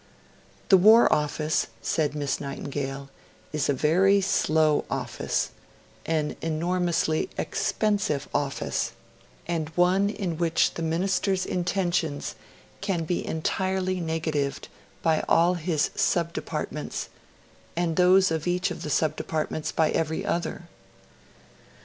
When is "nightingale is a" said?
2.41-3.73